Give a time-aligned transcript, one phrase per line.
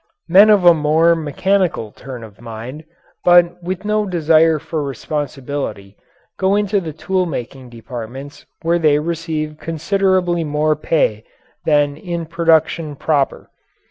[0.27, 2.85] Men of a more mechanical turn of mind,
[3.23, 5.95] but with no desire for responsibility,
[6.39, 11.23] go into the tool making departments where they receive considerably more pay
[11.65, 13.51] than in production proper.